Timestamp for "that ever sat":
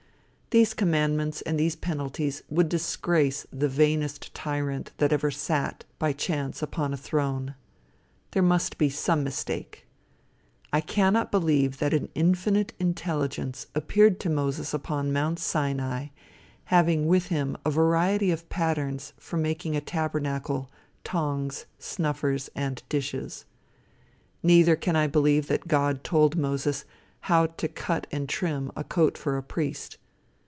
4.97-5.85